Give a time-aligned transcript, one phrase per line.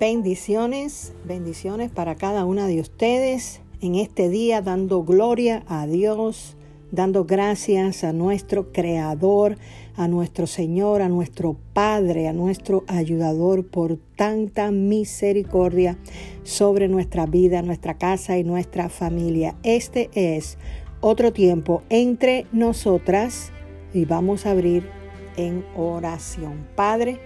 [0.00, 6.56] Bendiciones, bendiciones para cada una de ustedes en este día, dando gloria a Dios,
[6.90, 9.58] dando gracias a nuestro Creador,
[9.96, 15.98] a nuestro Señor, a nuestro Padre, a nuestro ayudador por tanta misericordia
[16.44, 19.54] sobre nuestra vida, nuestra casa y nuestra familia.
[19.64, 20.56] Este es
[21.02, 23.52] otro tiempo entre nosotras
[23.92, 24.88] y vamos a abrir
[25.36, 26.66] en oración.
[26.74, 27.20] Padre,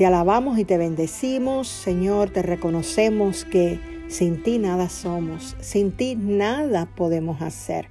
[0.00, 3.78] te alabamos y te bendecimos, Señor, te reconocemos que
[4.08, 7.88] sin ti nada somos, sin ti nada podemos hacer.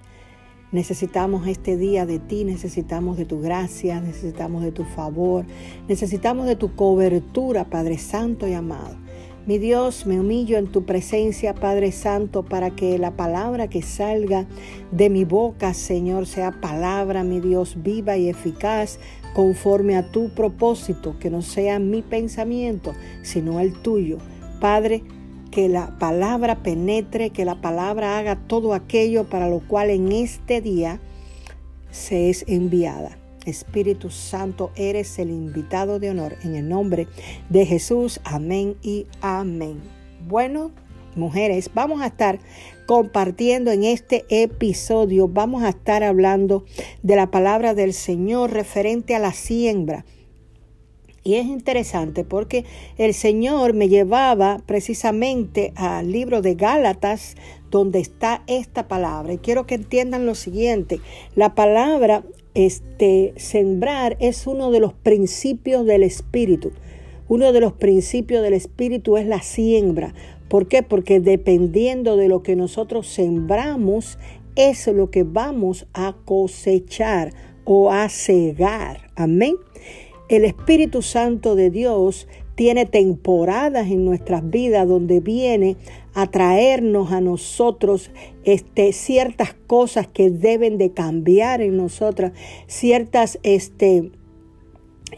[0.72, 5.46] Necesitamos este día de ti, necesitamos de tu gracia, necesitamos de tu favor,
[5.88, 8.98] necesitamos de tu cobertura, Padre Santo y amado.
[9.46, 14.48] Mi Dios, me humillo en tu presencia, Padre Santo, para que la palabra que salga
[14.92, 19.00] de mi boca, Señor, sea palabra, mi Dios, viva y eficaz,
[19.34, 24.18] conforme a tu propósito, que no sea mi pensamiento, sino el tuyo.
[24.60, 25.04] Padre,
[25.52, 30.62] que la palabra penetre, que la palabra haga todo aquello para lo cual en este
[30.62, 31.00] día
[31.92, 33.18] se es enviada.
[33.46, 36.36] Espíritu Santo, eres el invitado de honor.
[36.44, 37.08] En el nombre
[37.50, 39.80] de Jesús, amén y amén.
[40.28, 40.72] Bueno,
[41.16, 42.40] mujeres, vamos a estar
[42.86, 46.66] compartiendo en este episodio, vamos a estar hablando
[47.04, 50.06] de la palabra del Señor referente a la siembra.
[51.24, 52.66] Y es interesante porque
[52.98, 57.36] el Señor me llevaba precisamente al libro de Gálatas,
[57.70, 59.34] donde está esta palabra.
[59.34, 61.00] Y quiero que entiendan lo siguiente.
[61.36, 62.24] La palabra
[62.56, 66.72] este, sembrar es uno de los principios del Espíritu.
[67.28, 70.16] Uno de los principios del Espíritu es la siembra.
[70.50, 70.84] ¿Por qué?
[70.84, 74.18] Porque dependiendo de lo que nosotros sembramos,
[74.56, 77.34] es lo que vamos a cosechar
[77.66, 79.12] o a cegar.
[79.16, 79.56] Amén.
[80.28, 85.78] El Espíritu Santo de Dios tiene temporadas en nuestras vidas donde viene
[86.14, 88.12] a traernos a nosotros
[88.44, 92.34] este, ciertas cosas que deben de cambiar en nosotras,
[92.68, 94.12] ciertas este,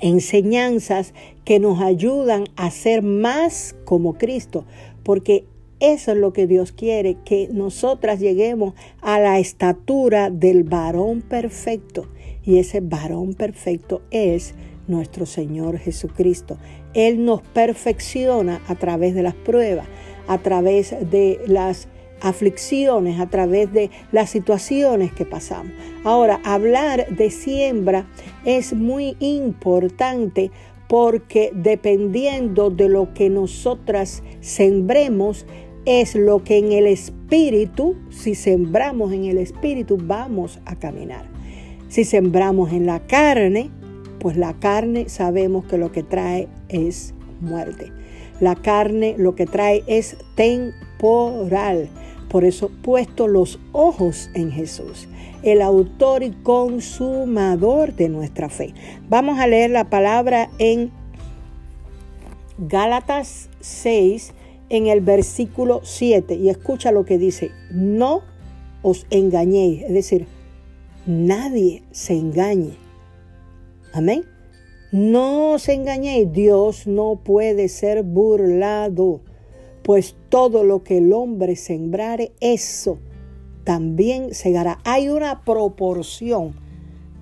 [0.01, 4.65] enseñanzas que nos ayudan a ser más como Cristo,
[5.03, 5.45] porque
[5.79, 12.07] eso es lo que Dios quiere, que nosotras lleguemos a la estatura del varón perfecto.
[12.43, 14.53] Y ese varón perfecto es
[14.87, 16.57] nuestro Señor Jesucristo.
[16.93, 19.87] Él nos perfecciona a través de las pruebas,
[20.27, 21.87] a través de las
[22.21, 25.73] aflicciones, a través de las situaciones que pasamos.
[26.03, 28.05] Ahora, hablar de siembra
[28.45, 30.51] es muy importante
[30.91, 35.45] porque dependiendo de lo que nosotras sembremos,
[35.85, 41.29] es lo que en el espíritu, si sembramos en el espíritu, vamos a caminar.
[41.87, 43.69] Si sembramos en la carne,
[44.19, 47.93] pues la carne sabemos que lo que trae es muerte.
[48.41, 51.87] La carne lo que trae es temporal.
[52.31, 55.07] Por eso puesto los ojos en Jesús,
[55.43, 58.73] el autor y consumador de nuestra fe.
[59.09, 60.91] Vamos a leer la palabra en
[62.57, 64.33] Gálatas 6,
[64.69, 68.21] en el versículo 7, y escucha lo que dice, no
[68.81, 70.27] os engañéis, es decir,
[71.05, 72.77] nadie se engañe
[73.93, 74.23] Amén.
[74.93, 79.21] No os engañéis, Dios no puede ser burlado,
[79.83, 82.99] pues todo lo que el hombre sembrare, eso
[83.63, 84.79] también segará.
[84.83, 86.55] Hay una proporción,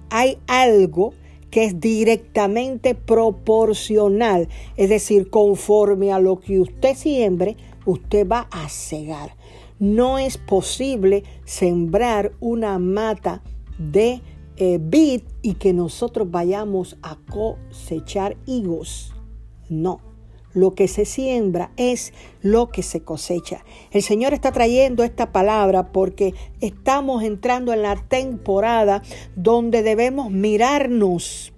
[0.10, 1.14] hay algo
[1.52, 8.70] que es directamente proporcional, es decir, conforme a lo que usted siembre, usted va a
[8.70, 9.36] cegar.
[9.80, 13.42] No es posible sembrar una mata
[13.78, 14.22] de
[14.58, 19.14] eh, y que nosotros vayamos a cosechar higos.
[19.70, 20.09] No.
[20.54, 23.64] Lo que se siembra es lo que se cosecha.
[23.92, 29.04] El Señor está trayendo esta palabra porque estamos entrando en la temporada
[29.36, 31.54] donde debemos mirarnos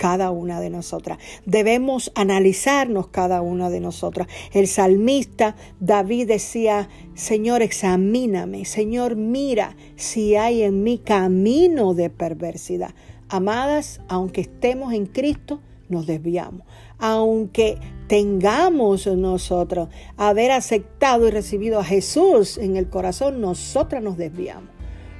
[0.00, 1.18] cada una de nosotras.
[1.44, 4.28] Debemos analizarnos cada una de nosotras.
[4.50, 12.94] El salmista David decía, Señor, examíname, Señor, mira si hay en mi camino de perversidad.
[13.28, 15.60] Amadas, aunque estemos en Cristo,
[15.90, 16.66] nos desviamos.
[16.98, 17.76] Aunque
[18.10, 24.68] tengamos nosotros haber aceptado y recibido a Jesús en el corazón, nosotras nos desviamos.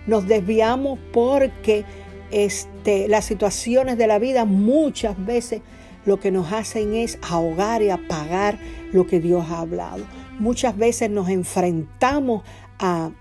[0.08, 1.84] Nos desviamos porque
[2.32, 5.62] este, las situaciones de la vida muchas veces
[6.04, 8.58] lo que nos hacen es ahogar y apagar
[8.90, 10.02] lo que Dios ha hablado.
[10.40, 12.42] Muchas veces nos enfrentamos
[12.80, 13.12] a,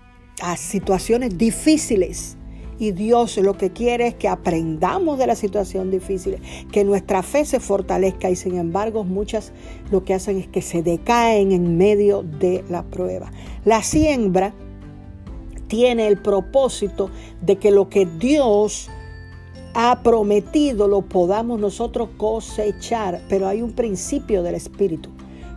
[0.42, 2.36] a situaciones difíciles
[2.80, 6.38] Y Dios lo que quiere es que aprendamos de la situación difícil,
[6.72, 9.52] que nuestra fe se fortalezca y sin embargo muchas
[9.90, 13.30] lo que hacen es que se decaen en medio de la prueba.
[13.66, 14.54] La siembra
[15.68, 17.10] tiene el propósito
[17.42, 18.88] de que lo que Dios
[19.74, 25.10] ha prometido lo podamos nosotros cosechar, pero hay un principio del Espíritu.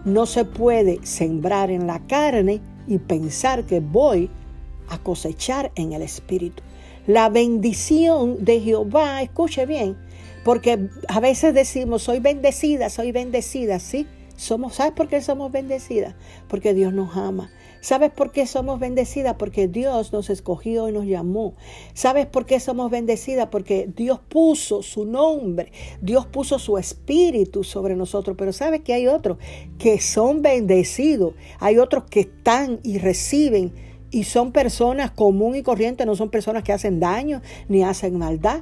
[0.03, 4.29] No se puede sembrar en la carne y pensar que voy
[4.89, 6.61] a cosechar en el Espíritu.
[7.07, 9.97] La bendición de Jehová, escuche bien,
[10.45, 14.07] porque a veces decimos, soy bendecida, soy bendecida, ¿sí?
[14.35, 16.15] Somos, ¿Sabes por qué somos bendecidas?
[16.47, 17.51] Porque Dios nos ama.
[17.81, 19.35] ¿Sabes por qué somos bendecidas?
[19.37, 21.55] Porque Dios nos escogió y nos llamó.
[21.93, 23.49] ¿Sabes por qué somos bendecidas?
[23.51, 28.37] Porque Dios puso su nombre, Dios puso su espíritu sobre nosotros.
[28.39, 29.37] Pero ¿sabes que hay otros
[29.77, 31.33] que son bendecidos?
[31.59, 33.73] Hay otros que están y reciben
[34.13, 38.61] y son personas común y corrientes, no son personas que hacen daño ni hacen maldad.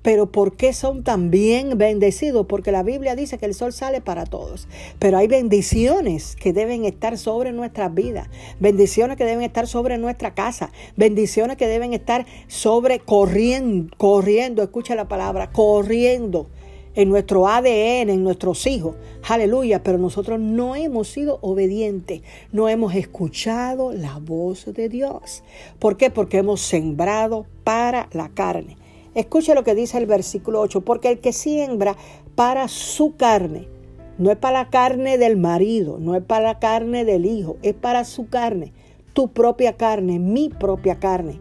[0.00, 2.46] Pero ¿por qué son tan bien bendecidos?
[2.46, 4.66] Porque la Biblia dice que el sol sale para todos.
[4.98, 8.28] Pero hay bendiciones que deben estar sobre nuestras vidas.
[8.58, 10.72] Bendiciones que deben estar sobre nuestra casa.
[10.96, 16.48] Bendiciones que deben estar sobre corriendo, corriendo, escucha la palabra, corriendo
[16.94, 18.96] en nuestro ADN, en nuestros hijos.
[19.28, 22.22] Aleluya, pero nosotros no hemos sido obedientes,
[22.52, 25.42] no hemos escuchado la voz de Dios.
[25.78, 26.10] ¿Por qué?
[26.10, 28.76] Porque hemos sembrado para la carne.
[29.14, 31.96] Escuche lo que dice el versículo 8, porque el que siembra
[32.34, 33.68] para su carne,
[34.18, 37.74] no es para la carne del marido, no es para la carne del hijo, es
[37.74, 38.72] para su carne,
[39.12, 41.40] tu propia carne, mi propia carne.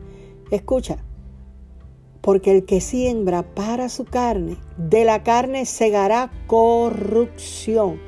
[0.51, 0.97] Escucha,
[2.21, 7.99] porque el que siembra para su carne, de la carne segará corrupción,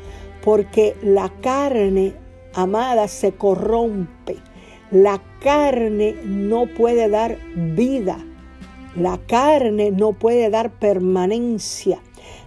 [0.43, 2.13] porque la carne,
[2.53, 4.37] amada, se corrompe.
[4.91, 8.23] La carne no puede dar vida
[8.95, 11.99] la carne no puede dar permanencia.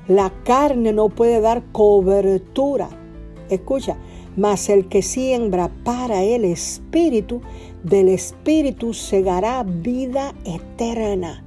[0.06, 2.88] La carne no puede dar cobertura.
[3.50, 3.96] Escucha,
[4.36, 7.40] mas el que siembra para el Espíritu,
[7.82, 11.44] del Espíritu segará vida eterna.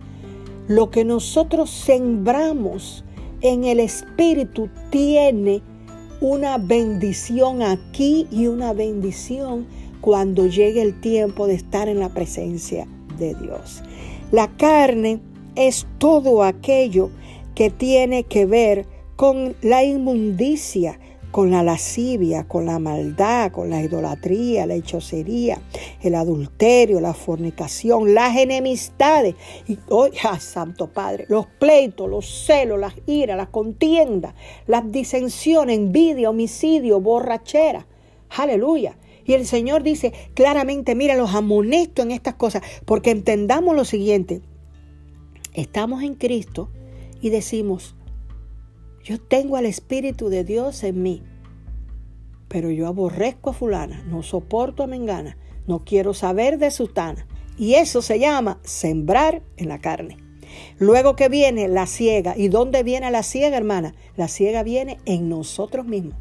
[0.70, 3.04] Lo que nosotros sembramos
[3.42, 5.64] en el Espíritu tiene
[6.22, 9.66] una bendición aquí y una bendición
[10.00, 12.88] cuando llegue el tiempo de estar en la presencia
[13.18, 13.82] de Dios.
[14.32, 15.20] La carne
[15.56, 17.10] es todo aquello
[17.56, 21.00] que tiene que ver con la inmundicia,
[21.32, 25.62] con la lascivia, con la maldad, con la idolatría, la hechicería,
[26.02, 29.36] el adulterio, la fornicación, las enemistades.
[29.68, 34.34] Y hoy, Santo Padre, los pleitos, los celos, las iras, las contiendas,
[34.68, 37.86] las disensiones, envidia, homicidio, borrachera.
[38.30, 38.98] Aleluya.
[39.26, 44.42] Y el Señor dice claramente, mira, los amonesto en estas cosas, porque entendamos lo siguiente,
[45.54, 46.70] estamos en Cristo
[47.22, 47.96] y decimos,
[49.04, 51.24] yo tengo al Espíritu de Dios en mí,
[52.48, 55.38] pero yo aborrezco a fulana, no soporto a mengana,
[55.68, 57.28] no quiero saber de sutana.
[57.58, 60.18] Y eso se llama sembrar en la carne.
[60.78, 62.34] Luego que viene la ciega.
[62.38, 63.94] ¿Y dónde viene la ciega, hermana?
[64.16, 66.16] La ciega viene en nosotros mismos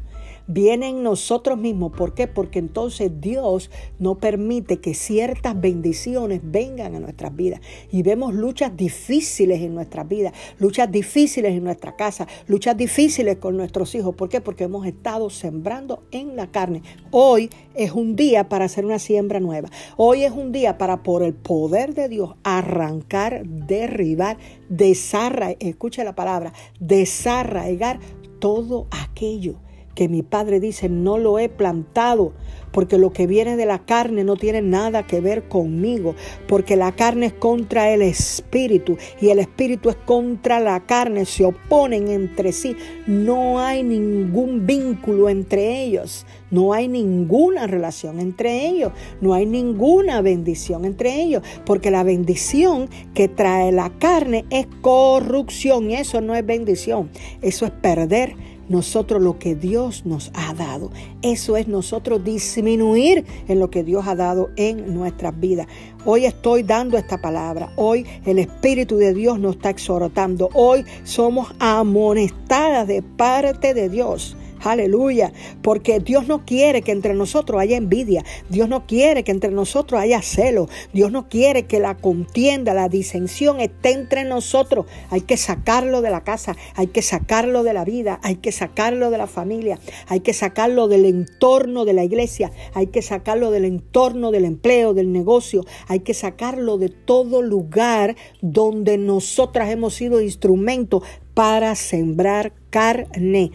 [0.49, 1.93] viene en nosotros mismos.
[1.95, 2.27] ¿Por qué?
[2.27, 3.69] Porque entonces Dios
[3.99, 7.61] no permite que ciertas bendiciones vengan a nuestras vidas.
[7.91, 13.55] Y vemos luchas difíciles en nuestras vidas, luchas difíciles en nuestra casa, luchas difíciles con
[13.55, 14.15] nuestros hijos.
[14.15, 14.41] ¿Por qué?
[14.41, 16.81] Porque hemos estado sembrando en la carne.
[17.11, 19.69] Hoy es un día para hacer una siembra nueva.
[19.97, 26.15] Hoy es un día para, por el poder de Dios, arrancar, derribar, desarraigar, escucha la
[26.15, 27.99] palabra, desarraigar
[28.39, 29.59] todo aquello
[29.99, 32.31] que mi padre dice, no lo he plantado,
[32.71, 36.15] porque lo que viene de la carne no tiene nada que ver conmigo,
[36.47, 41.45] porque la carne es contra el espíritu y el espíritu es contra la carne, se
[41.45, 42.75] oponen entre sí,
[43.07, 50.21] no hay ningún vínculo entre ellos, no hay ninguna relación entre ellos, no hay ninguna
[50.21, 56.45] bendición entre ellos, porque la bendición que trae la carne es corrupción eso no es
[56.45, 57.09] bendición,
[57.41, 58.35] eso es perder
[58.69, 60.91] nosotros lo que Dios nos ha dado.
[61.21, 62.23] Eso es nosotros
[62.59, 65.67] disminuir en lo que Dios ha dado en nuestras vidas.
[66.05, 67.71] Hoy estoy dando esta palabra.
[67.75, 70.49] Hoy el Espíritu de Dios nos está exhortando.
[70.53, 75.31] Hoy somos amonestadas de parte de Dios Aleluya.
[75.61, 78.23] Porque Dios no quiere que entre nosotros haya envidia.
[78.49, 80.67] Dios no quiere que entre nosotros haya celo.
[80.93, 84.85] Dios no quiere que la contienda, la disensión esté entre nosotros.
[85.09, 86.55] Hay que sacarlo de la casa.
[86.75, 88.19] Hay que sacarlo de la vida.
[88.23, 89.79] Hay que sacarlo de la familia.
[90.07, 92.51] Hay que sacarlo del entorno de la iglesia.
[92.73, 95.65] Hay que sacarlo del entorno del empleo, del negocio.
[95.87, 103.51] Hay que sacarlo de todo lugar donde nosotras hemos sido instrumentos para sembrar carne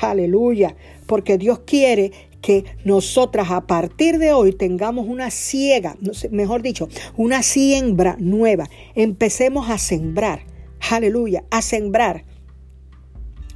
[0.00, 0.76] Aleluya.
[1.06, 5.96] Porque Dios quiere que nosotras a partir de hoy tengamos una ciega,
[6.30, 8.68] mejor dicho, una siembra nueva.
[8.94, 10.44] Empecemos a sembrar.
[10.90, 11.44] Aleluya.
[11.50, 12.24] A sembrar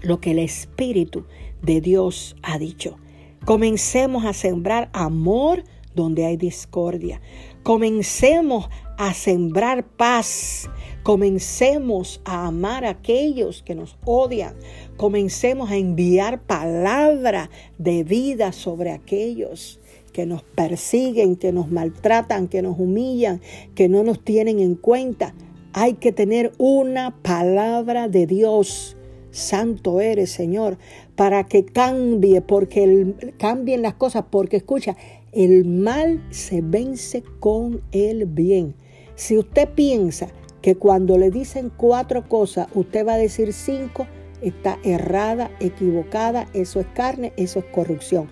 [0.03, 1.27] lo que el Espíritu
[1.63, 2.97] de Dios ha dicho.
[3.45, 5.65] Comencemos a sembrar amor
[5.95, 7.21] donde hay discordia.
[7.63, 10.71] Comencemos a sembrar paz
[11.09, 14.55] Comencemos a amar a aquellos que nos odian.
[14.99, 17.49] Comencemos a enviar palabra
[17.79, 19.81] de vida sobre aquellos
[20.13, 23.41] que nos persiguen, que nos maltratan, que nos humillan,
[23.75, 25.35] que no nos tienen en cuenta.
[25.73, 28.95] Hay que tener una palabra de Dios.
[29.31, 30.77] Santo eres, Señor,
[31.17, 34.95] para que cambie, porque cambien las cosas, porque escucha,
[35.33, 38.75] el mal se vence con el bien.
[39.15, 40.29] Si usted piensa
[40.69, 44.07] que cuando le dicen cuatro cosas, usted va a decir cinco,
[44.43, 48.29] está errada, equivocada, eso es carne, eso es corrupción.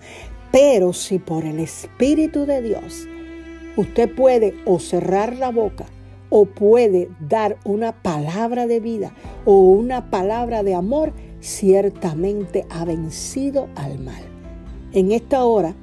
[0.51, 3.07] Pero si por el Espíritu de Dios
[3.75, 5.87] usted puede o cerrar la boca
[6.29, 9.13] o puede dar una palabra de vida
[9.43, 14.21] o una palabra de amor, ciertamente ha vencido al mal.
[14.93, 15.73] En esta hora,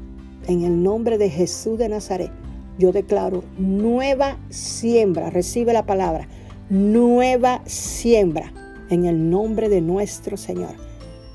[0.47, 2.31] en el nombre de Jesús de Nazaret,
[2.79, 6.29] yo declaro nueva siembra, recibe la palabra,
[6.71, 8.53] nueva siembra
[8.91, 10.75] en el nombre de nuestro Señor.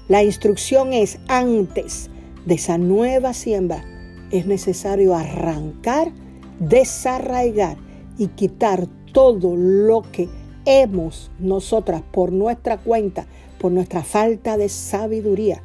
[0.07, 2.09] La instrucción es antes
[2.45, 3.83] de esa nueva siembra,
[4.31, 6.11] es necesario arrancar,
[6.59, 7.77] desarraigar
[8.17, 10.29] y quitar todo lo que
[10.65, 13.27] hemos nosotras por nuestra cuenta,
[13.59, 15.61] por nuestra falta de sabiduría,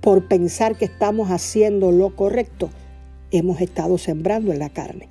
[0.00, 2.70] por pensar que estamos haciendo lo correcto,
[3.30, 5.08] hemos estado sembrando en la carne.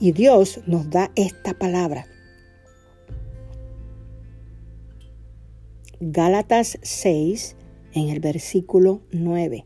[0.00, 2.06] Y Dios nos da esta palabra.
[6.00, 7.56] Gálatas 6,
[7.94, 9.64] en el versículo 9.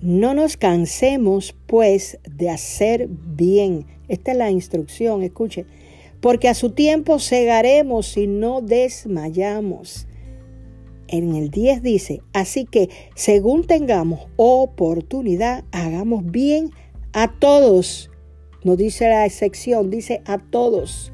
[0.00, 3.86] No nos cansemos, pues, de hacer bien.
[4.08, 5.64] Esta es la instrucción, escuche.
[6.20, 10.06] Porque a su tiempo cegaremos y no desmayamos
[11.12, 16.70] en el 10 dice, así que según tengamos oportunidad, hagamos bien
[17.12, 18.10] a todos.
[18.64, 21.12] No dice la excepción, dice a todos.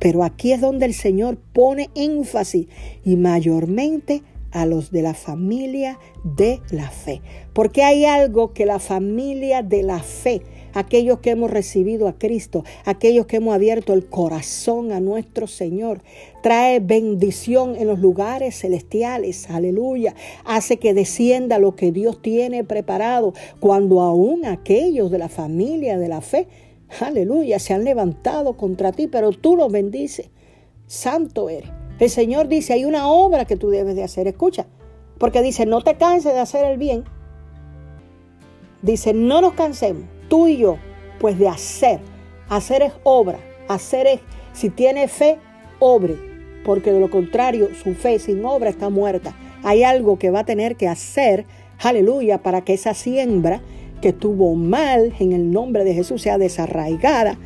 [0.00, 2.66] Pero aquí es donde el Señor pone énfasis
[3.04, 7.22] y mayormente a los de la familia de la fe.
[7.52, 10.42] Porque hay algo que la familia de la fe
[10.74, 16.02] aquellos que hemos recibido a Cristo, aquellos que hemos abierto el corazón a nuestro Señor.
[16.42, 20.14] Trae bendición en los lugares celestiales, aleluya.
[20.44, 26.08] Hace que descienda lo que Dios tiene preparado cuando aún aquellos de la familia de
[26.08, 26.46] la fe,
[27.00, 30.30] aleluya, se han levantado contra ti, pero tú los bendices.
[30.86, 31.70] Santo eres.
[31.98, 34.26] El Señor dice, hay una obra que tú debes de hacer.
[34.26, 34.66] Escucha,
[35.18, 37.04] porque dice, no te canses de hacer el bien.
[38.82, 40.78] Dice, no nos cansemos tú y yo,
[41.18, 42.00] pues de hacer.
[42.48, 43.38] Hacer es obra.
[43.68, 44.20] Hacer es,
[44.54, 45.38] si tiene fe,
[45.78, 46.16] obre.
[46.64, 49.36] Porque de lo contrario, su fe sin obra está muerta.
[49.62, 51.44] Hay algo que va a tener que hacer,
[51.78, 53.60] aleluya, para que esa siembra
[54.00, 57.38] que tuvo mal en el nombre de Jesús sea desarraigada.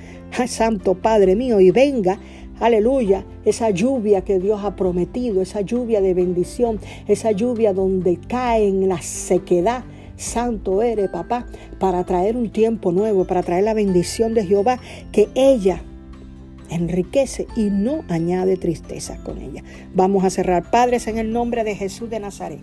[0.47, 2.19] Santo Padre mío, y venga
[2.61, 8.69] aleluya, esa lluvia que Dios ha prometido, esa lluvia de bendición, esa lluvia donde cae
[8.69, 9.85] en la sequedad,
[10.17, 11.47] Santo eres, papá,
[11.81, 14.79] para traer un tiempo nuevo, para traer la bendición de Jehová,
[15.11, 15.83] que ella
[16.71, 19.63] enriquece y no añade tristeza con ella.
[19.93, 22.61] Vamos a cerrar, padres, en el nombre de Jesús de Nazaret.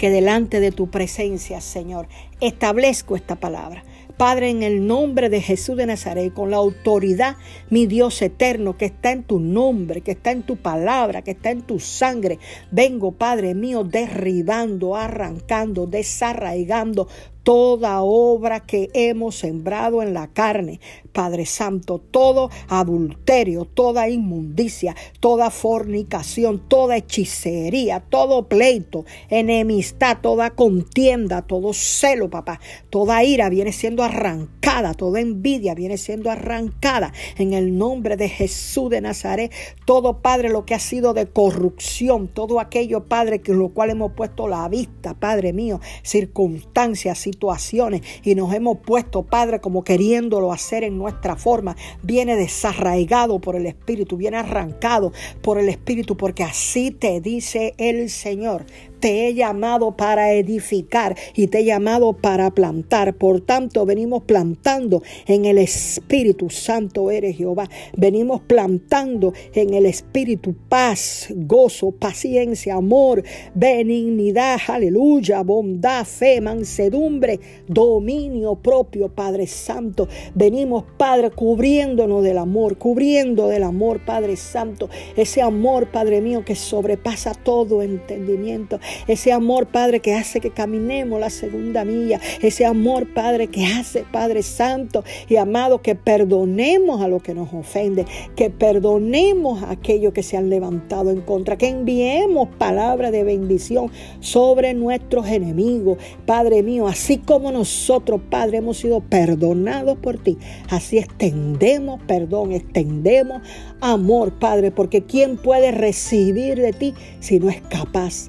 [0.00, 2.08] Que delante de tu presencia, Señor,
[2.40, 3.84] establezco esta palabra.
[4.16, 7.36] Padre, en el nombre de Jesús de Nazaret, con la autoridad,
[7.68, 11.50] mi Dios eterno, que está en tu nombre, que está en tu palabra, que está
[11.50, 12.38] en tu sangre,
[12.70, 17.06] vengo, Padre mío, derribando, arrancando, desarraigando
[17.42, 20.80] toda obra que hemos sembrado en la carne.
[21.12, 31.42] Padre Santo, todo adulterio, toda inmundicia, toda fornicación, toda hechicería, todo pleito, enemistad, toda contienda,
[31.42, 37.76] todo celo, papá, toda ira viene siendo arrancada, toda envidia viene siendo arrancada en el
[37.76, 39.52] nombre de Jesús de Nazaret.
[39.84, 44.12] Todo, Padre, lo que ha sido de corrupción, todo aquello, Padre, que lo cual hemos
[44.12, 50.82] puesto la vista, Padre mío, circunstancias, situaciones, y nos hemos puesto, Padre, como queriéndolo hacer
[50.84, 56.90] en nuestra forma, viene desarraigado por el Espíritu, viene arrancado por el Espíritu, porque así
[56.90, 58.64] te dice el Señor.
[59.00, 63.14] Te he llamado para edificar y te he llamado para plantar.
[63.14, 67.70] Por tanto, venimos plantando en el Espíritu Santo eres Jehová.
[67.96, 73.22] Venimos plantando en el Espíritu paz, gozo, paciencia, amor,
[73.54, 80.08] benignidad, aleluya, bondad, fe, mansedumbre, dominio propio, Padre Santo.
[80.34, 84.90] Venimos, Padre, cubriéndonos del amor, cubriendo del amor, Padre Santo.
[85.16, 91.20] Ese amor, Padre mío, que sobrepasa todo entendimiento ese amor, Padre, que hace que caminemos
[91.20, 97.08] la segunda milla, ese amor, Padre, que hace, Padre Santo y amado, que perdonemos a
[97.08, 98.06] lo que nos ofende,
[98.36, 103.90] que perdonemos a aquellos que se han levantado en contra, que enviemos palabras de bendición
[104.20, 110.98] sobre nuestros enemigos, Padre mío, así como nosotros, Padre, hemos sido perdonados por ti, así
[110.98, 113.42] extendemos perdón, extendemos
[113.80, 118.28] amor, Padre, porque ¿quién puede recibir de ti si no es capaz?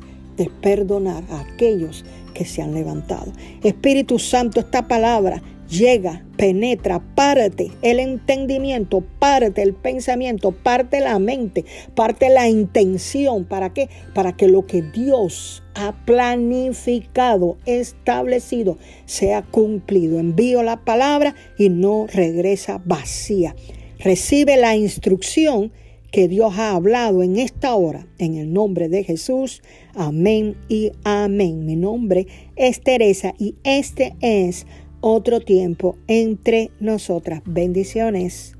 [0.49, 3.31] Perdonar a aquellos que se han levantado.
[3.63, 11.65] Espíritu Santo, esta palabra llega, penetra, parte el entendimiento, parte el pensamiento, parte la mente,
[11.95, 13.45] parte la intención.
[13.45, 13.89] ¿Para qué?
[14.13, 20.19] Para que lo que Dios ha planificado, establecido, sea cumplido.
[20.19, 23.55] Envío la palabra y no regresa vacía.
[23.99, 25.71] Recibe la instrucción
[26.11, 28.07] que Dios ha hablado en esta hora.
[28.17, 29.61] En el nombre de Jesús.
[29.95, 31.65] Amén y amén.
[31.65, 34.67] Mi nombre es Teresa y este es
[34.99, 37.41] otro tiempo entre nosotras.
[37.45, 38.55] Bendiciones.